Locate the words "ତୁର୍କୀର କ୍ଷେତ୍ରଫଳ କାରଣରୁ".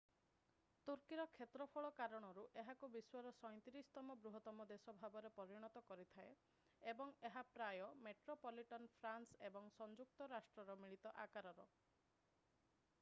0.85-2.45